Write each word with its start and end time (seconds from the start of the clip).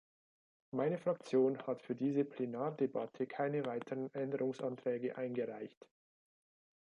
Meine 0.71 0.97
Fraktion 0.97 1.61
hat 1.67 1.83
für 1.83 1.93
diese 1.93 2.25
Plenardebatte 2.25 3.27
keine 3.27 3.63
weiteren 3.67 4.11
Änderungsanträge 4.15 5.15
eingereicht. 5.15 5.87